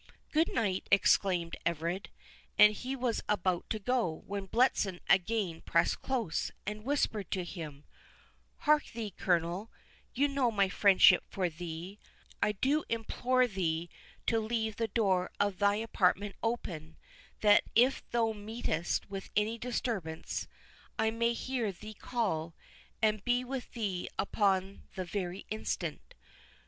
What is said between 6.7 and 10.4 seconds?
whispered to him, "Hark thee, Colonel—you